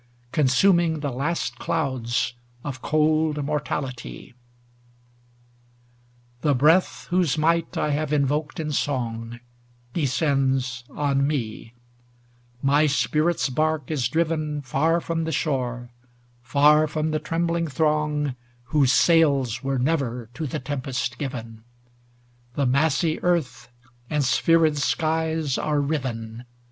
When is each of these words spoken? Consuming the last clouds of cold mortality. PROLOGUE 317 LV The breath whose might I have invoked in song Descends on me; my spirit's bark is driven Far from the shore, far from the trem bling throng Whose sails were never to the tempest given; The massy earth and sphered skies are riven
Consuming 0.31 1.01
the 1.01 1.11
last 1.11 1.59
clouds 1.59 2.33
of 2.63 2.81
cold 2.81 3.43
mortality. 3.45 4.33
PROLOGUE 6.41 6.41
317 6.41 6.41
LV 6.41 6.41
The 6.41 6.59
breath 6.59 7.07
whose 7.11 7.37
might 7.37 7.77
I 7.77 7.91
have 7.91 8.11
invoked 8.11 8.59
in 8.59 8.71
song 8.71 9.39
Descends 9.93 10.85
on 10.89 11.27
me; 11.27 11.75
my 12.63 12.87
spirit's 12.87 13.49
bark 13.49 13.91
is 13.91 14.07
driven 14.07 14.63
Far 14.63 14.99
from 15.01 15.25
the 15.25 15.31
shore, 15.31 15.91
far 16.41 16.87
from 16.87 17.11
the 17.11 17.19
trem 17.19 17.45
bling 17.45 17.67
throng 17.67 18.35
Whose 18.73 18.91
sails 18.91 19.61
were 19.63 19.77
never 19.77 20.31
to 20.33 20.47
the 20.47 20.59
tempest 20.59 21.19
given; 21.19 21.63
The 22.55 22.65
massy 22.65 23.21
earth 23.21 23.69
and 24.09 24.23
sphered 24.23 24.77
skies 24.79 25.59
are 25.59 25.79
riven 25.79 26.45